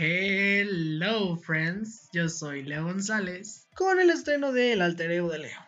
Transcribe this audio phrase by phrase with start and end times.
[0.00, 5.58] Hello friends, yo soy Leo González con el estreno de El alter ego de Leo.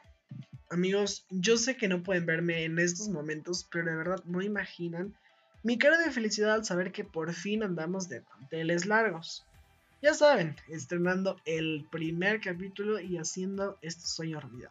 [0.71, 5.17] Amigos, yo sé que no pueden verme en estos momentos, pero de verdad no imaginan
[5.64, 9.45] mi cara de felicidad al saber que por fin andamos de manteles largos.
[10.01, 14.71] Ya saben, estrenando el primer capítulo y haciendo este sueño realidad.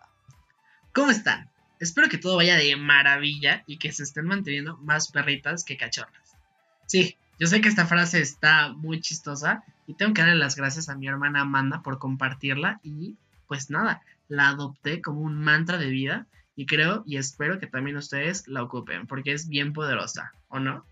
[0.93, 1.49] ¿Cómo están?
[1.81, 6.37] Espero que todo vaya de maravilla y que se estén manteniendo más perritas que cachorras.
[6.85, 10.89] Sí, yo sé que esta frase está muy chistosa y tengo que darle las gracias
[10.89, 13.15] a mi hermana Amanda por compartirla y
[13.47, 17.95] pues nada, la adopté como un mantra de vida y creo y espero que también
[17.95, 20.85] ustedes la ocupen porque es bien poderosa, ¿o no?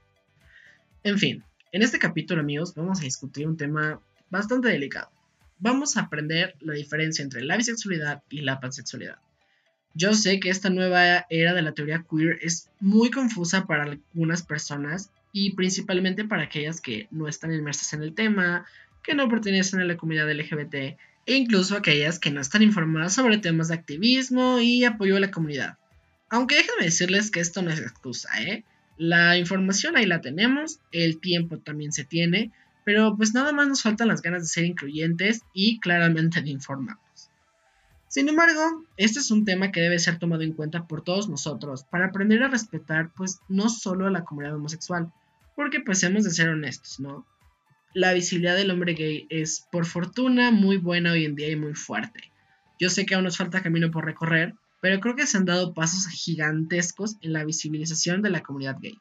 [1.04, 1.44] En fin,
[1.74, 5.12] en este capítulo amigos vamos a discutir un tema bastante delicado.
[5.60, 9.18] Vamos a aprender la diferencia entre la bisexualidad y la pansexualidad.
[9.94, 14.44] Yo sé que esta nueva era de la teoría queer es muy confusa para algunas
[14.44, 18.66] personas y principalmente para aquellas que no están inmersas en el tema,
[19.04, 20.74] que no pertenecen a la comunidad LGBT
[21.28, 25.30] e incluso aquellas que no están informadas sobre temas de activismo y apoyo a la
[25.30, 25.78] comunidad.
[26.30, 28.64] Aunque déjenme decirles que esto no es excusa, ¿eh?
[28.98, 32.52] La información ahí la tenemos, el tiempo también se tiene,
[32.84, 37.30] pero pues nada más nos faltan las ganas de ser incluyentes y claramente de informarnos.
[38.08, 41.84] Sin embargo, este es un tema que debe ser tomado en cuenta por todos nosotros
[41.84, 45.12] para aprender a respetar pues no solo a la comunidad homosexual,
[45.58, 47.26] porque pues hemos de ser honestos, ¿no?
[47.96, 51.74] La visibilidad del hombre gay es por fortuna muy buena hoy en día y muy
[51.74, 52.32] fuerte.
[52.80, 55.74] Yo sé que aún nos falta camino por recorrer, pero creo que se han dado
[55.74, 59.00] pasos gigantescos en la visibilización de la comunidad gay.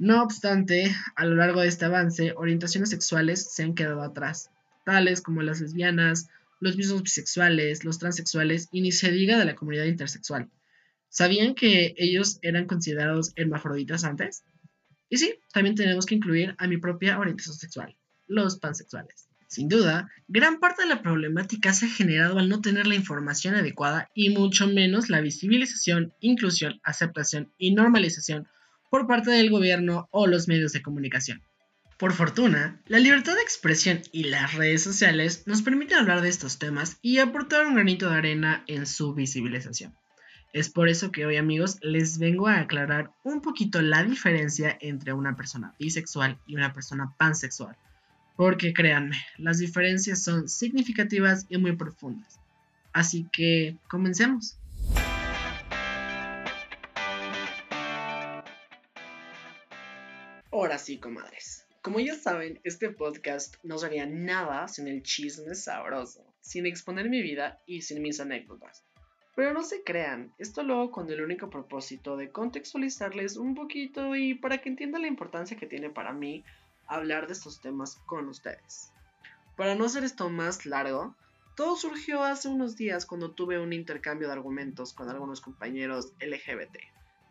[0.00, 4.50] No obstante, a lo largo de este avance, orientaciones sexuales se han quedado atrás,
[4.84, 9.54] tales como las lesbianas, los mismos bisexuales, los transexuales y ni se diga de la
[9.54, 10.50] comunidad intersexual.
[11.08, 14.42] ¿Sabían que ellos eran considerados hermafroditas antes?
[15.12, 17.94] Y sí, también tenemos que incluir a mi propia orientación sexual,
[18.26, 19.28] los pansexuales.
[19.46, 23.54] Sin duda, gran parte de la problemática se ha generado al no tener la información
[23.54, 28.48] adecuada y mucho menos la visibilización, inclusión, aceptación y normalización
[28.90, 31.42] por parte del gobierno o los medios de comunicación.
[31.98, 36.58] Por fortuna, la libertad de expresión y las redes sociales nos permiten hablar de estos
[36.58, 39.94] temas y aportar un granito de arena en su visibilización.
[40.52, 45.14] Es por eso que hoy amigos les vengo a aclarar un poquito la diferencia entre
[45.14, 47.74] una persona bisexual y una persona pansexual.
[48.36, 52.38] Porque créanme, las diferencias son significativas y muy profundas.
[52.92, 54.58] Así que comencemos.
[60.50, 61.64] Ahora sí, comadres.
[61.80, 67.22] Como ya saben, este podcast no sería nada sin el chisme sabroso, sin exponer mi
[67.22, 68.84] vida y sin mis anécdotas.
[69.34, 74.14] Pero no se crean, esto lo hago con el único propósito de contextualizarles un poquito
[74.14, 76.44] y para que entiendan la importancia que tiene para mí
[76.86, 78.92] hablar de estos temas con ustedes.
[79.56, 81.14] Para no hacer esto más largo,
[81.56, 86.76] todo surgió hace unos días cuando tuve un intercambio de argumentos con algunos compañeros LGBT,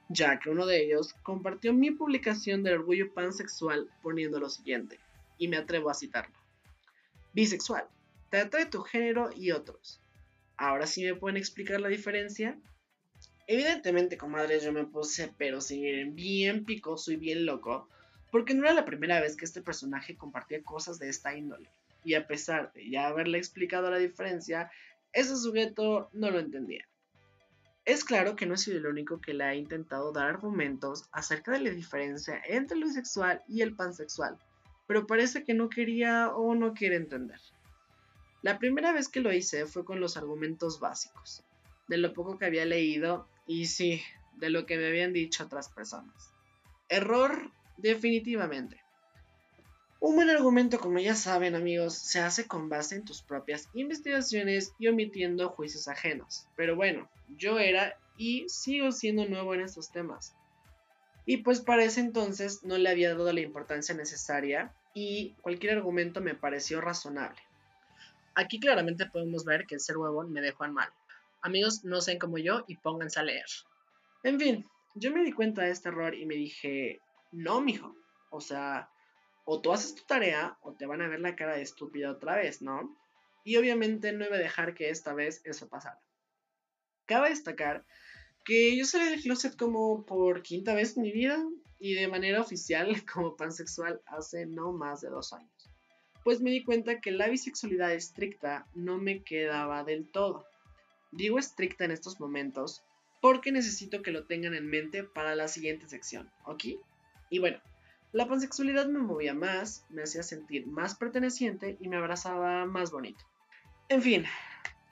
[0.10, 5.00] ya que uno de ellos compartió mi publicación del orgullo pansexual poniendo lo siguiente,
[5.38, 6.36] y me atrevo a citarlo.
[7.34, 7.88] Bisexual,
[8.32, 10.02] te atrae tu género y otros
[10.62, 12.56] Ahora sí me pueden explicar la diferencia.
[13.48, 17.90] Evidentemente, comadres, yo me puse, pero sí, bien picoso y bien loco,
[18.32, 21.68] porque no era la primera vez que este personaje compartía cosas de esta índole.
[22.04, 24.70] Y a pesar de ya haberle explicado la diferencia,
[25.14, 26.88] ese sujeto no lo entendía.
[27.84, 31.54] Es claro que no he sido el único que le ha intentado dar argumentos acerca
[31.54, 34.38] de la diferencia entre el bisexual y el pansexual,
[34.86, 37.40] pero parece que no quería o no quiere entender.
[38.42, 41.44] La primera vez que lo hice fue con los argumentos básicos,
[41.88, 44.02] de lo poco que había leído y sí,
[44.38, 46.34] de lo que me habían dicho otras personas.
[46.90, 48.82] Error, definitivamente.
[50.00, 54.74] Un buen argumento, como ya saben amigos, se hace con base en tus propias investigaciones
[54.80, 56.48] y omitiendo juicios ajenos.
[56.56, 60.36] Pero bueno, yo era y sigo siendo nuevo en estos temas.
[61.28, 66.20] Y pues para ese entonces no le había dado la importancia necesaria y cualquier argumento
[66.20, 67.40] me pareció razonable.
[68.36, 70.90] Aquí claramente podemos ver que el ser huevón me dejó en mal.
[71.42, 73.46] Amigos, no sean como yo y pónganse a leer.
[74.24, 77.02] En fin, yo me di cuenta de este error y me dije,
[77.32, 77.96] no, mijo.
[78.30, 78.90] O sea,
[79.44, 82.36] o tú haces tu tarea o te van a ver la cara de estúpida otra
[82.36, 82.98] vez, ¿no?
[83.44, 86.00] Y obviamente no iba a dejar que esta vez eso pasara.
[87.08, 87.86] Cabe destacar
[88.46, 91.44] que yo salí del closet como por quinta vez en mi vida
[91.80, 95.61] y de manera oficial como pansexual hace no más de dos años
[96.24, 100.46] pues me di cuenta que la bisexualidad estricta no me quedaba del todo.
[101.12, 102.84] Digo estricta en estos momentos
[103.22, 106.64] porque necesito que lo tengan en mente para la siguiente sección, ¿ok?
[107.30, 107.60] Y bueno,
[108.14, 113.24] La pansexualidad me movía más, me hacía sentir más perteneciente y me abrazaba más bonito.
[113.88, 114.26] En fin,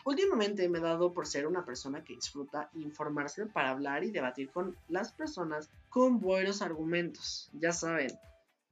[0.05, 4.49] últimamente me he dado por ser una persona que disfruta informarse para hablar y debatir
[4.51, 7.49] con las personas con buenos argumentos.
[7.51, 8.11] Ya saben,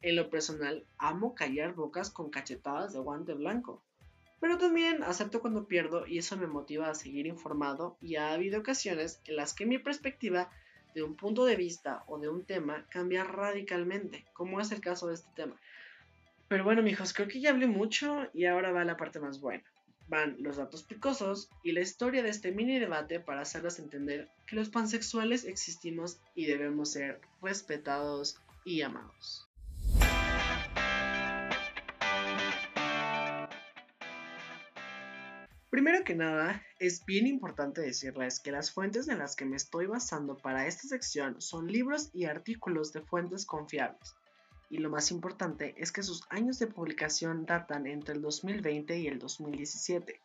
[0.02, 3.84] en lo personal amo callar bocas con cachetadas de guante blanco.
[4.40, 8.60] Pero también acepto cuando pierdo y eso me motiva a seguir informado y ha habido
[8.60, 10.50] ocasiones en las que mi perspectiva
[10.94, 15.08] de un punto de vista o de un tema cambia radicalmente, como es el caso
[15.08, 15.56] de este tema.
[16.48, 19.64] Pero bueno, mijos, creo que ya hablé mucho y ahora va la parte más buena.
[20.08, 24.56] Van los datos picosos y la historia de este mini debate para hacerles entender que
[24.56, 29.47] los pansexuales existimos y debemos ser respetados y amados.
[35.78, 39.86] Primero que nada, es bien importante decirles que las fuentes en las que me estoy
[39.86, 44.16] basando para esta sección son libros y artículos de fuentes confiables.
[44.72, 49.06] Y lo más importante es que sus años de publicación datan entre el 2020 y
[49.06, 50.20] el 2017.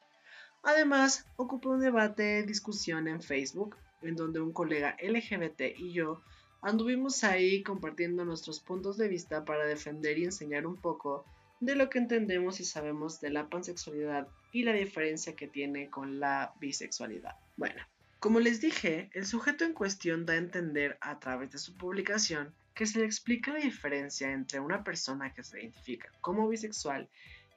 [0.62, 6.22] Además, ocupé un debate, discusión en Facebook, en donde un colega LGBT y yo
[6.62, 11.26] anduvimos ahí compartiendo nuestros puntos de vista para defender y enseñar un poco
[11.62, 16.18] de lo que entendemos y sabemos de la pansexualidad y la diferencia que tiene con
[16.18, 17.36] la bisexualidad.
[17.56, 17.80] Bueno,
[18.18, 22.52] como les dije, el sujeto en cuestión da a entender a través de su publicación
[22.74, 27.08] que se le explica la diferencia entre una persona que se identifica como bisexual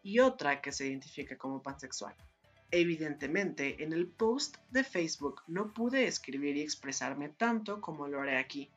[0.04, 2.14] y otra que se identifica como pansexual.
[2.70, 8.38] Evidentemente, en el post de Facebook no pude escribir y expresarme tanto como lo haré
[8.38, 8.70] aquí,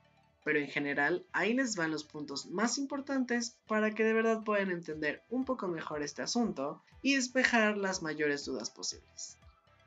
[0.48, 4.70] pero en general ahí les van los puntos más importantes para que de verdad puedan
[4.70, 9.36] entender un poco mejor este asunto y despejar las mayores dudas posibles.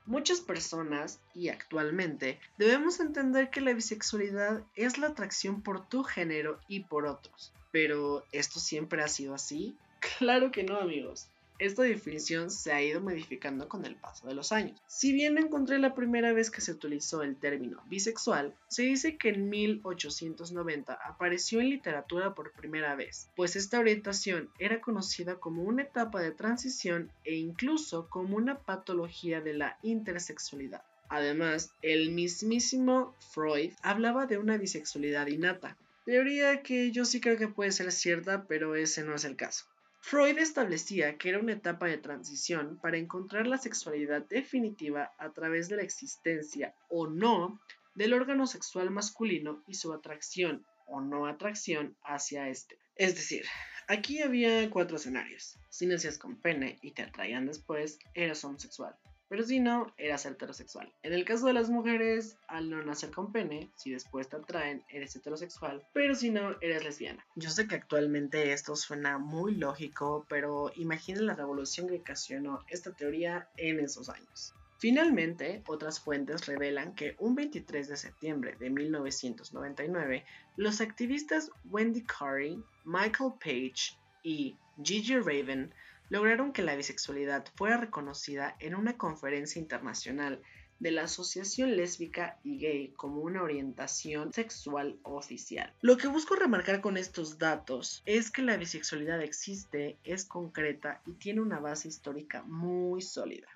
[0.06, 6.60] Muchas personas, y actualmente, debemos entender que la bisexualidad es la atracción por tu género
[6.68, 7.52] y por otros.
[7.72, 9.76] Pero, ¿esto siempre ha sido así?
[10.20, 11.28] Claro que no, amigos
[11.62, 14.82] esta definición se ha ido modificando con el paso de los años.
[14.88, 19.30] Si bien encontré la primera vez que se utilizó el término bisexual, se dice que
[19.30, 25.84] en 1890 apareció en literatura por primera vez, pues esta orientación era conocida como una
[25.84, 30.84] etapa de transición e incluso como una patología de la intersexualidad.
[31.10, 37.48] Además, el mismísimo Freud hablaba de una bisexualidad innata, teoría que yo sí creo que
[37.48, 39.66] puede ser cierta, pero ese no es el caso.
[40.04, 45.70] Freud establecía que era una etapa de transición para encontrar la sexualidad definitiva a través
[45.70, 47.62] de la existencia o no
[47.94, 52.78] del órgano sexual masculino y su atracción o no atracción hacia este.
[52.96, 53.46] Es decir,
[53.88, 55.58] aquí había cuatro escenarios.
[55.70, 58.96] Si nacías con pene y te atraían después, eras homosexual.
[59.32, 60.92] Pero si no, eras heterosexual.
[61.04, 64.84] En el caso de las mujeres, al no nacer con pene, si después te atraen,
[64.90, 65.88] eres heterosexual.
[65.94, 67.26] Pero si no, eres lesbiana.
[67.38, 72.92] Yo sé que actualmente esto suena muy lógico, pero imaginen la revolución que ocasionó esta
[72.92, 74.54] teoría en esos años.
[74.80, 80.26] Finalmente, otras fuentes revelan que un 23 de septiembre de 1999,
[80.58, 85.74] los activistas Wendy Curry, Michael Page y Gigi Raven
[86.12, 90.42] lograron que la bisexualidad fuera reconocida en una conferencia internacional
[90.80, 95.74] de la Asociación Lésbica y Gay como una orientación sexual oficial.
[95.80, 101.14] Lo que busco remarcar con estos datos es que la bisexualidad existe, es concreta y
[101.14, 103.48] tiene una base histórica muy sólida.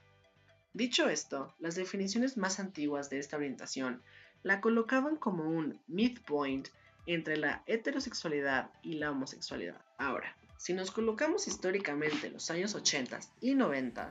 [0.74, 4.02] Dicho esto, las definiciones más antiguas de esta orientación
[4.44, 6.70] la colocaban como un midpoint
[7.06, 9.82] entre la heterosexualidad y la homosexualidad.
[9.98, 14.10] Ahora, si nos colocamos históricamente en los años 80 y 90,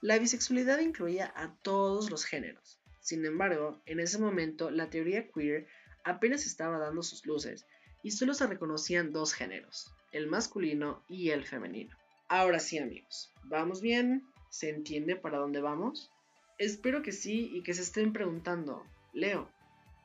[0.00, 2.80] la bisexualidad incluía a todos los géneros.
[3.00, 5.66] Sin embargo, en ese momento la teoría queer
[6.04, 7.66] apenas estaba dando sus luces
[8.02, 11.96] y solo se reconocían dos géneros, el masculino y el femenino.
[12.28, 14.26] Ahora sí amigos, ¿vamos bien?
[14.50, 16.10] ¿Se entiende para dónde vamos?
[16.58, 19.48] Espero que sí y que se estén preguntando, Leo,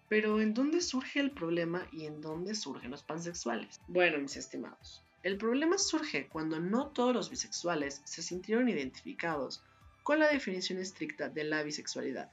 [0.09, 3.79] pero ¿en dónde surge el problema y en dónde surgen los pansexuales?
[3.87, 9.61] Bueno, mis estimados, el problema surge cuando no todos los bisexuales se sintieron identificados
[10.01, 12.31] con la definición estricta de la bisexualidad.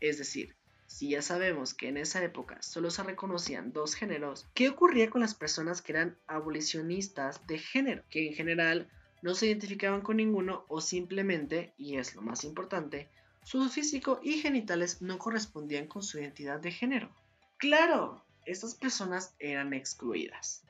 [0.00, 0.54] Es decir,
[0.86, 5.20] si ya sabemos que en esa época solo se reconocían dos géneros, ¿qué ocurría con
[5.20, 8.04] las personas que eran abolicionistas de género?
[8.08, 8.88] Que en general
[9.20, 13.08] no se identificaban con ninguno o simplemente, y es lo más importante,
[13.42, 17.12] su físico y genitales no correspondían con su identidad de género.
[17.56, 20.62] Claro, estas personas eran excluidas.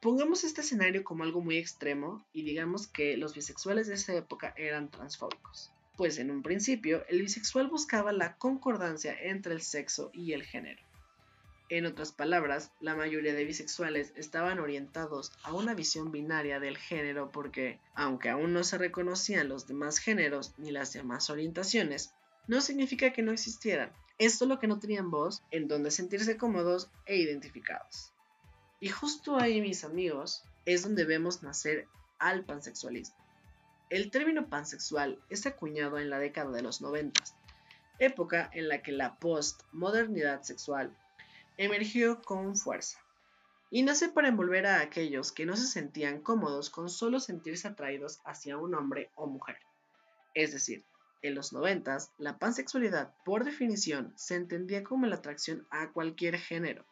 [0.00, 4.54] Pongamos este escenario como algo muy extremo y digamos que los bisexuales de esa época
[4.56, 5.70] eran transfóbicos.
[5.98, 10.80] Pues en un principio el bisexual buscaba la concordancia entre el sexo y el género.
[11.68, 17.30] En otras palabras, la mayoría de bisexuales estaban orientados a una visión binaria del género
[17.30, 22.14] porque, aunque aún no se reconocían los demás géneros ni las demás orientaciones,
[22.48, 26.90] no significa que no existieran, es solo que no tenían voz en donde sentirse cómodos
[27.04, 28.14] e identificados.
[28.80, 31.86] Y justo ahí, mis amigos, es donde vemos nacer
[32.18, 33.16] al pansexualismo.
[33.90, 37.20] El término pansexual es acuñado en la década de los 90,
[37.98, 40.96] época en la que la postmodernidad sexual
[41.58, 42.98] emergió con fuerza.
[43.70, 48.20] Y nace para envolver a aquellos que no se sentían cómodos con solo sentirse atraídos
[48.24, 49.58] hacia un hombre o mujer.
[50.34, 50.84] Es decir,
[51.20, 56.86] en los noventas, la pansexualidad, por definición, se entendía como la atracción a cualquier género,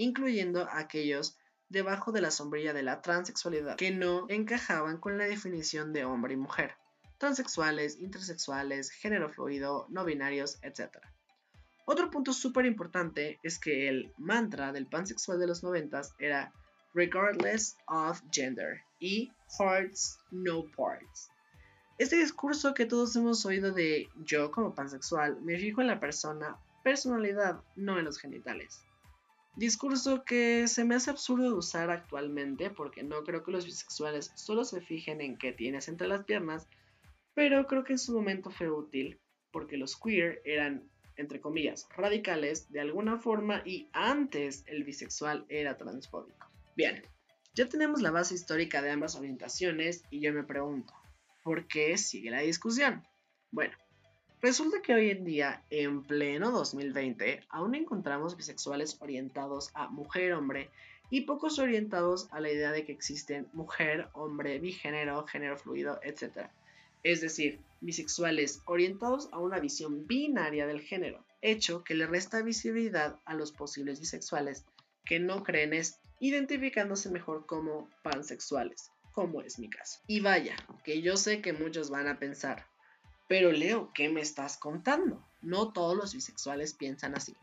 [0.00, 1.36] incluyendo aquellos
[1.68, 6.32] debajo de la sombrilla de la transexualidad, que no encajaban con la definición de hombre
[6.32, 6.74] y mujer,
[7.18, 10.88] transexuales, intersexuales, género fluido, no binarios, etc.
[11.84, 16.50] Otro punto súper importante es que el mantra del pansexual de los noventas era
[16.94, 21.28] regardless of gender y hearts no parts.
[21.98, 26.56] Este discurso que todos hemos oído de yo como pansexual me fijo en la persona,
[26.82, 28.82] personalidad, no en los genitales.
[29.56, 34.32] Discurso que se me hace absurdo de usar actualmente porque no creo que los bisexuales
[34.34, 36.68] solo se fijen en qué tienes entre las piernas,
[37.34, 40.88] pero creo que en su momento fue útil porque los queer eran
[41.20, 46.50] entre comillas, radicales de alguna forma y antes el bisexual era transfóbico.
[46.76, 47.02] Bien,
[47.54, 50.94] ya tenemos la base histórica de ambas orientaciones y yo me pregunto,
[51.44, 53.06] ¿por qué sigue la discusión?
[53.50, 53.76] Bueno,
[54.40, 60.70] resulta que hoy en día, en pleno 2020, aún encontramos bisexuales orientados a mujer-hombre
[61.10, 66.48] y pocos orientados a la idea de que existen mujer, hombre, bigénero, género fluido, etc
[67.02, 73.18] es decir, bisexuales orientados a una visión binaria del género, hecho que le resta visibilidad
[73.24, 74.64] a los posibles bisexuales
[75.04, 80.00] que no creen esto, identificándose mejor como pansexuales, como es mi caso.
[80.06, 82.66] Y vaya, que yo sé que muchos van a pensar,
[83.30, 85.24] pero Leo, ¿qué me estás contando?
[85.40, 87.36] No todos los bisexuales piensan así.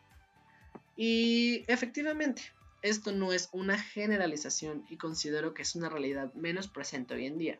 [0.97, 2.41] Y efectivamente,
[2.81, 7.37] esto no es una generalización y considero que es una realidad menos presente hoy en
[7.37, 7.59] día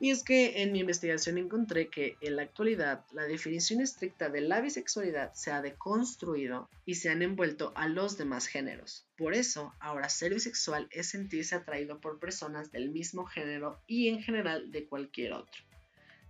[0.00, 4.40] y es que en mi investigación encontré que en la actualidad la definición estricta de
[4.40, 9.06] la bisexualidad se ha deconstruido y se han envuelto a los demás géneros.
[9.16, 14.22] Por eso, ahora ser bisexual es sentirse atraído por personas del mismo género y en
[14.22, 15.67] general de cualquier otro.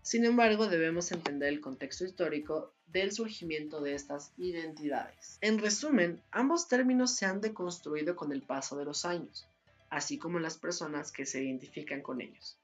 [0.08, 5.36] Sin embargo, debemos entender el contexto histórico del surgimiento de estas identidades.
[5.42, 9.46] En resumen, ambos términos se han deconstruido con el paso de los años,
[9.90, 12.56] así como las personas que se identifican con ellos.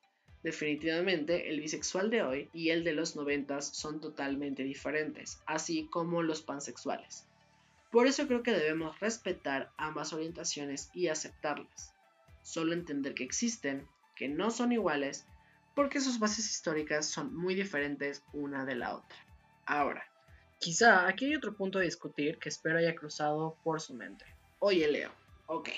[0.43, 6.23] Definitivamente, el bisexual de hoy y el de los noventas son totalmente diferentes, así como
[6.23, 7.27] los pansexuales.
[7.91, 11.93] Por eso creo que debemos respetar ambas orientaciones y aceptarlas.
[12.43, 13.87] Solo entender que existen,
[14.17, 15.27] que no son iguales,
[15.75, 19.19] porque sus bases históricas son muy diferentes una de la otra.
[19.67, 20.05] Ahora,
[20.59, 24.25] quizá aquí hay otro punto a discutir que espero haya cruzado por su mente.
[24.61, 25.11] Oye Leo,
[25.47, 25.71] ok,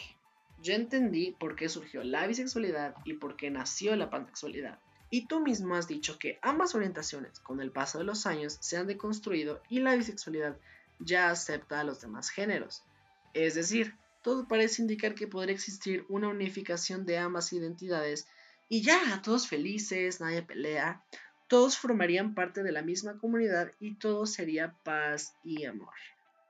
[0.63, 4.79] yo entendí por qué surgió la bisexualidad y por qué nació la pansexualidad.
[5.09, 8.77] Y tú mismo has dicho que ambas orientaciones, con el paso de los años, se
[8.77, 10.59] han deconstruido y la bisexualidad
[10.99, 12.85] ya acepta a los demás géneros.
[13.33, 18.27] Es decir, todo parece indicar que podría existir una unificación de ambas identidades
[18.69, 21.05] y ya, todos felices, nadie pelea,
[21.49, 25.95] todos formarían parte de la misma comunidad y todo sería paz y amor.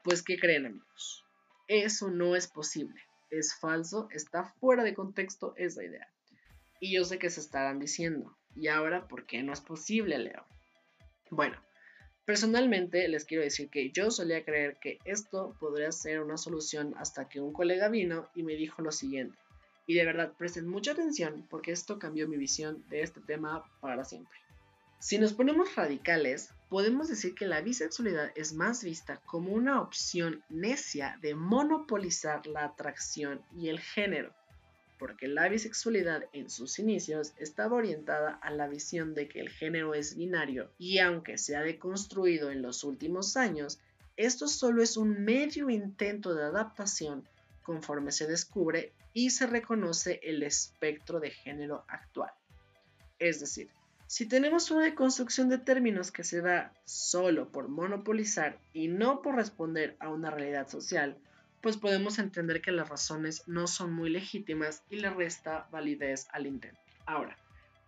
[0.05, 1.25] Pues, ¿qué creen amigos?
[1.69, 6.09] Eso no es posible es falso, está fuera de contexto esa idea.
[6.81, 10.45] Y yo sé que se estarán diciendo, ¿y ahora por qué no es posible, Leo?
[11.31, 11.57] Bueno,
[12.25, 17.29] personalmente les quiero decir que yo solía creer que esto podría ser una solución hasta
[17.29, 19.39] que un colega vino y me dijo lo siguiente.
[19.87, 24.05] Y de verdad presten mucha atención porque esto cambió mi visión de este tema para
[24.05, 24.39] siempre.
[24.99, 30.43] Si nos ponemos radicales, podemos decir que la bisexualidad es más vista como una opción
[30.49, 34.35] necia de monopolizar la atracción y el género,
[34.99, 39.95] porque la bisexualidad en sus inicios estaba orientada a la visión de que el género
[39.95, 43.79] es binario y aunque se ha deconstruido en los últimos años,
[44.17, 47.29] esto solo es un medio intento de adaptación
[47.67, 52.31] conforme se descubre y se reconoce el espectro de género actual.
[53.19, 53.69] Es decir,
[54.07, 59.35] si tenemos una deconstrucción de términos que se da solo por monopolizar y no por
[59.35, 61.19] responder a una realidad social,
[61.61, 66.47] pues podemos entender que las razones no son muy legítimas y le resta validez al
[66.47, 66.79] intento.
[67.05, 67.37] Ahora,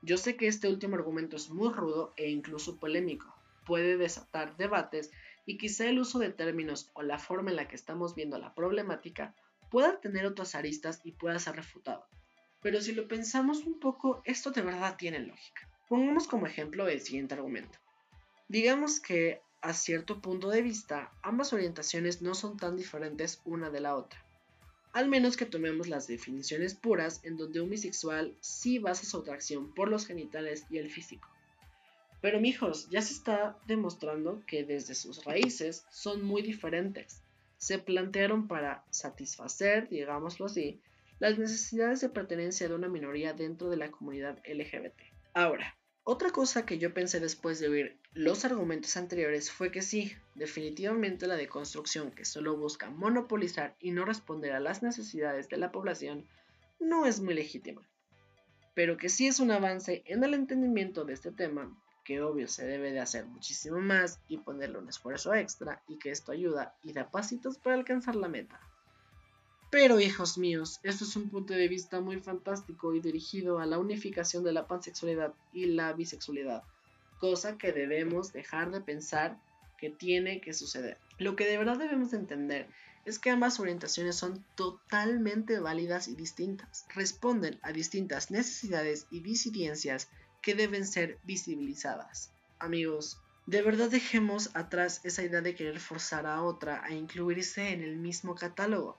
[0.03, 3.33] yo sé que este último argumento es muy rudo e incluso polémico,
[3.65, 5.13] puede desatar debates
[5.47, 8.55] y quizá el uso de términos o la forma en la que estamos viendo la
[8.55, 9.37] problemática
[9.71, 12.07] pueda tener otras aristas y pueda ser refutado.
[12.61, 15.69] Pero si lo pensamos un poco, esto de verdad tiene lógica.
[15.89, 17.79] Pongamos como ejemplo el siguiente argumento.
[18.49, 23.81] Digamos que a cierto punto de vista, ambas orientaciones no son tan diferentes una de
[23.81, 24.25] la otra.
[24.93, 29.75] Al menos que tomemos las definiciones puras en donde un bisexual sí basa su atracción
[29.75, 31.29] por los genitales y el físico.
[32.21, 37.23] Pero mijos, ya se está demostrando que desde sus raíces son muy diferentes.
[37.59, 40.81] Se plantearon para satisfacer, digámoslo así,
[41.19, 45.00] las necesidades de pertenencia de una minoría dentro de la comunidad LGBT.
[45.35, 50.12] Ahora, otra cosa que yo pensé después de oír los argumentos anteriores fue que sí,
[50.35, 55.71] definitivamente la deconstrucción que solo busca monopolizar y no responder a las necesidades de la
[55.71, 56.27] población
[56.81, 57.87] no es muy legítima.
[58.75, 61.77] Pero que sí es un avance en el entendimiento de este tema,
[62.09, 66.11] que obvio se debe de hacer muchísimo más y ponerle un esfuerzo extra y que
[66.11, 68.59] esto ayuda y da pasitos para alcanzar la meta.
[69.71, 73.79] Pero hijos míos, esto es un punto de vista muy fantástico y dirigido a la
[73.79, 76.62] unificación de la pansexualidad y la bisexualidad,
[77.21, 79.38] cosa que debemos dejar de pensar
[79.77, 80.97] que tiene que suceder.
[81.19, 82.69] Lo que de verdad debemos entender
[83.05, 90.09] es que ambas orientaciones son totalmente válidas y distintas, responden a distintas necesidades y disidencias
[90.42, 92.33] que deben ser visibilizadas.
[92.59, 97.83] Amigos, de verdad dejemos atrás esa idea de querer forzar a otra a incluirse en
[97.83, 98.99] el mismo catálogo.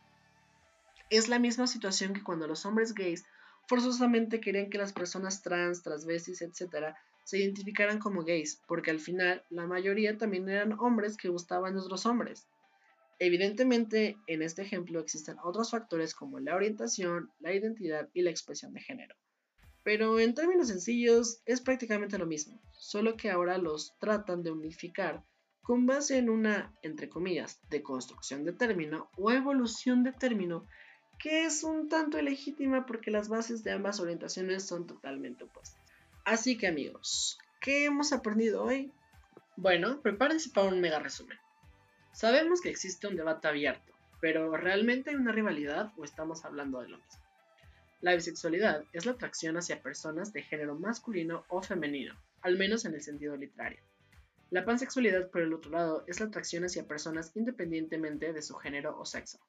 [1.09, 3.25] Es la misma situación que cuando los hombres gays
[3.67, 6.95] forzosamente querían que las personas trans, transvestis, etc.
[7.23, 11.81] se identificaran como gays, porque al final la mayoría también eran hombres que gustaban de
[11.81, 12.47] otros hombres.
[13.19, 18.73] Evidentemente, en este ejemplo existen otros factores como la orientación, la identidad y la expresión
[18.73, 19.15] de género.
[19.89, 25.23] Pero en términos sencillos es prácticamente lo mismo, solo que ahora los tratan de unificar
[25.63, 30.67] con base en una, entre comillas, deconstrucción de término o evolución de término
[31.17, 35.81] que es un tanto ilegítima porque las bases de ambas orientaciones son totalmente opuestas.
[36.23, 38.91] Así que amigos, ¿qué hemos aprendido hoy?
[39.55, 41.39] Bueno, prepárense para un mega resumen.
[42.11, 46.89] Sabemos que existe un debate abierto, pero ¿realmente hay una rivalidad o estamos hablando de
[46.89, 47.28] lo mismo?
[48.01, 52.93] La bisexualidad es la atracción hacia personas de género masculino o femenino, al menos en
[52.93, 53.81] el sentido literario.
[54.51, 58.97] La pansexualidad, por el otro lado, es la atracción hacia personas independientemente de su género
[58.99, 59.39] o sexo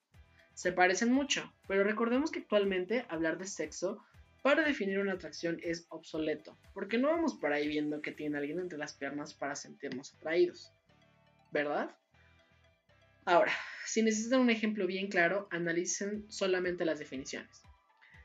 [0.60, 4.04] se parecen mucho, pero recordemos que actualmente hablar de sexo
[4.42, 8.58] para definir una atracción es obsoleto, porque no vamos por ahí viendo que tiene alguien
[8.58, 10.70] entre las piernas para sentirnos atraídos,
[11.50, 11.96] ¿verdad?
[13.24, 13.52] Ahora,
[13.86, 17.62] si necesitan un ejemplo bien claro, analicen solamente las definiciones.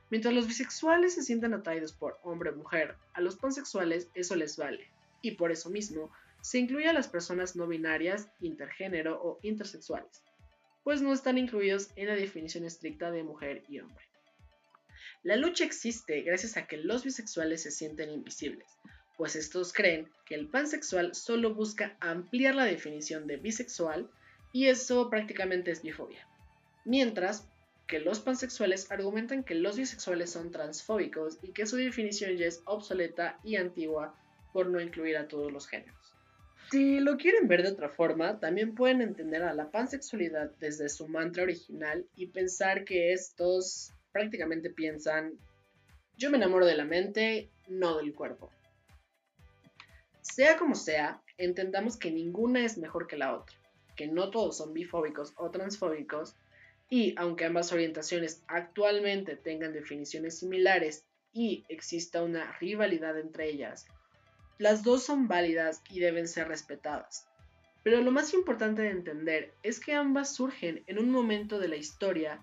[0.10, 4.58] Mientras los bisexuales se sienten atraídos por hombre o mujer, a los pansexuales eso les
[4.58, 4.88] vale,
[5.22, 10.22] y por eso mismo se incluye a las personas no binarias, intergénero o intersexuales
[10.86, 14.06] pues no están incluidos en la definición estricta de mujer y hombre.
[15.24, 18.68] La lucha existe gracias a que los bisexuales se sienten invisibles,
[19.18, 24.12] pues estos creen que el pansexual solo busca ampliar la definición de bisexual
[24.54, 26.28] y eso prácticamente es bifobia.
[26.86, 27.50] Mientras
[27.88, 32.62] que los pansexuales argumentan que los bisexuales son transfóbicos y que su definición ya es
[32.66, 34.16] obsoleta y antigua
[34.54, 36.16] por no incluir a todos los géneros.
[36.72, 41.08] Si lo quieren ver de otra forma, también pueden entender a la pansexualidad desde su
[41.08, 45.38] mantra original y pensar que estos prácticamente piensan,
[46.18, 48.50] yo me enamoro de la mente, no del cuerpo.
[50.22, 53.56] Sea como sea, entendamos que ninguna es mejor que la otra,
[53.96, 56.36] que no todos son bifóbicos o transfóbicos,
[56.90, 63.86] y aunque ambas orientaciones actualmente tengan definiciones similares y exista una rivalidad entre ellas,
[64.58, 67.28] las dos son válidas y deben ser respetadas.
[67.84, 71.76] Pero lo más importante de entender es que ambas surgen en un momento de la
[71.76, 72.42] historia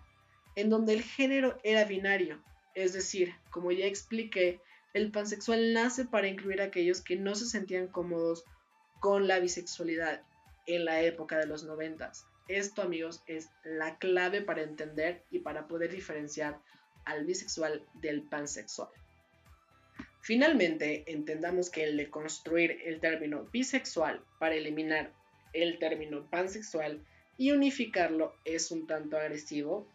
[0.55, 2.43] en donde el género era binario,
[2.75, 4.61] es decir, como ya expliqué,
[4.93, 8.45] el pansexual nace para incluir a aquellos que no se sentían cómodos
[9.01, 10.23] con la bisexualidad
[10.67, 12.27] en la época de los noventas.
[12.49, 16.59] Esto, amigos, es la clave para entender y para poder diferenciar
[17.05, 18.89] al bisexual del pansexual.
[20.21, 25.13] Finalmente, entendamos que el de construir el término bisexual para eliminar
[25.53, 27.05] el término pansexual
[27.37, 29.89] y unificarlo es un tanto agresivo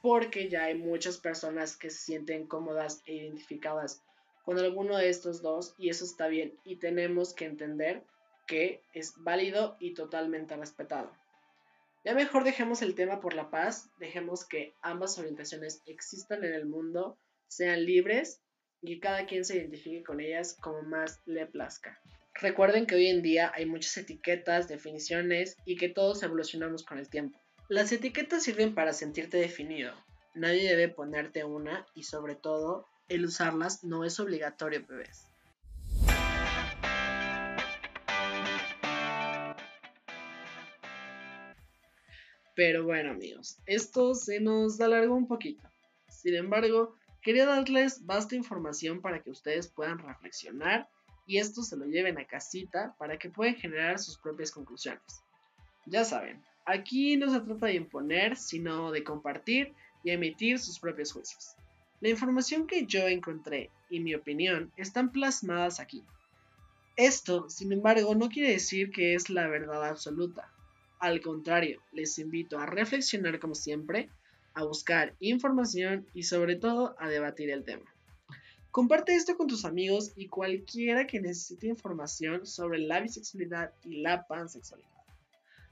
[0.00, 4.02] porque ya hay muchas personas que se sienten cómodas e identificadas
[4.44, 8.02] con alguno de estos dos y eso está bien y tenemos que entender
[8.46, 11.10] que es válido y totalmente respetado.
[12.04, 16.66] Ya mejor dejemos el tema por la paz, dejemos que ambas orientaciones existan en el
[16.66, 18.42] mundo, sean libres
[18.82, 21.98] y cada quien se identifique con ellas como más le plazca.
[22.34, 27.08] Recuerden que hoy en día hay muchas etiquetas, definiciones y que todos evolucionamos con el
[27.08, 27.40] tiempo.
[27.68, 29.94] Las etiquetas sirven para sentirte definido.
[30.34, 35.26] Nadie debe ponerte una y sobre todo, el usarlas no es obligatorio, bebés.
[42.54, 45.68] Pero bueno amigos, esto se nos alargó un poquito.
[46.08, 50.88] Sin embargo, quería darles vasta información para que ustedes puedan reflexionar
[51.26, 55.02] y esto se lo lleven a casita para que puedan generar sus propias conclusiones.
[55.86, 61.12] Ya saben, aquí no se trata de imponer, sino de compartir y emitir sus propios
[61.12, 61.56] juicios.
[62.00, 66.04] La información que yo encontré y mi opinión están plasmadas aquí.
[66.96, 70.53] Esto, sin embargo, no quiere decir que es la verdad absoluta.
[71.04, 74.08] Al contrario, les invito a reflexionar como siempre,
[74.54, 77.84] a buscar información y sobre todo a debatir el tema.
[78.70, 84.26] Comparte esto con tus amigos y cualquiera que necesite información sobre la bisexualidad y la
[84.26, 84.88] pansexualidad.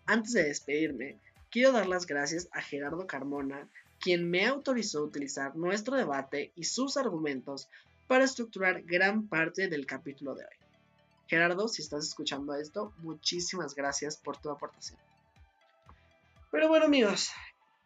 [0.05, 1.18] Antes de despedirme,
[1.51, 6.99] quiero dar las gracias a Gerardo Carmona, quien me autorizó utilizar nuestro debate y sus
[6.99, 7.71] argumentos
[8.07, 10.57] para estructurar gran parte del capítulo de hoy.
[11.27, 14.99] Gerardo, si estás escuchando esto, muchísimas gracias por tu aportación.
[16.53, 17.31] Pero bueno amigos,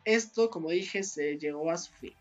[0.05, 2.15] esto como dije se llegó a su fin.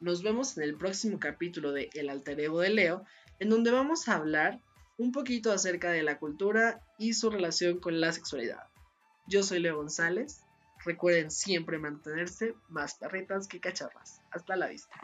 [0.00, 3.04] Nos vemos en el próximo capítulo de El alter ego de Leo,
[3.40, 4.58] en donde vamos a hablar
[4.96, 8.70] un poquito acerca de la cultura y su relación con la sexualidad.
[9.28, 10.40] Yo soy Leo González.
[10.82, 14.22] Recuerden siempre mantenerse más perritas que cacharras.
[14.30, 14.98] Hasta la vista.